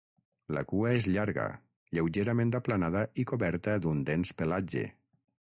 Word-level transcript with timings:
La 0.55 0.61
cua 0.69 0.93
és 0.99 1.05
llarga, 1.15 1.45
lleugerament 1.97 2.55
aplanada 2.61 3.05
i 3.25 3.27
coberta 3.33 3.77
d'un 3.85 4.03
dens 4.13 4.35
pelatge. 4.43 4.85